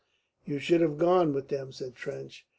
[0.45, 2.47] "You should have gone with them," said Trench.